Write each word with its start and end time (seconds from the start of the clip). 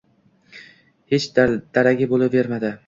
Hech 1.15 1.29
daragi 1.37 2.11
bo`lavermadi 2.17 2.77